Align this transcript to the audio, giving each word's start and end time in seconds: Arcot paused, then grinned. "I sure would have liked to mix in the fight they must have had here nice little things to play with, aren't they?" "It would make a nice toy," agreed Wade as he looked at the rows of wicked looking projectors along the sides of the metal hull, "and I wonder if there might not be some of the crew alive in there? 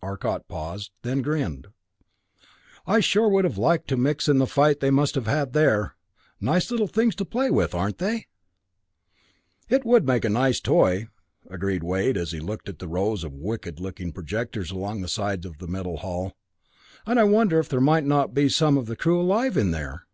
Arcot 0.00 0.48
paused, 0.48 0.92
then 1.02 1.20
grinned. 1.20 1.66
"I 2.86 3.00
sure 3.00 3.28
would 3.28 3.44
have 3.44 3.58
liked 3.58 3.86
to 3.88 3.98
mix 3.98 4.30
in 4.30 4.38
the 4.38 4.46
fight 4.46 4.80
they 4.80 4.90
must 4.90 5.14
have 5.14 5.26
had 5.26 5.54
here 5.54 5.94
nice 6.40 6.70
little 6.70 6.86
things 6.86 7.14
to 7.16 7.26
play 7.26 7.50
with, 7.50 7.74
aren't 7.74 7.98
they?" 7.98 8.28
"It 9.68 9.84
would 9.84 10.06
make 10.06 10.24
a 10.24 10.30
nice 10.30 10.58
toy," 10.58 11.08
agreed 11.50 11.82
Wade 11.84 12.16
as 12.16 12.32
he 12.32 12.40
looked 12.40 12.70
at 12.70 12.78
the 12.78 12.88
rows 12.88 13.24
of 13.24 13.34
wicked 13.34 13.78
looking 13.78 14.10
projectors 14.10 14.70
along 14.70 15.02
the 15.02 15.06
sides 15.06 15.44
of 15.44 15.58
the 15.58 15.68
metal 15.68 15.98
hull, 15.98 16.34
"and 17.04 17.20
I 17.20 17.24
wonder 17.24 17.58
if 17.58 17.68
there 17.68 17.78
might 17.78 18.04
not 18.06 18.32
be 18.32 18.48
some 18.48 18.78
of 18.78 18.86
the 18.86 18.96
crew 18.96 19.20
alive 19.20 19.54
in 19.58 19.70
there? 19.70 20.06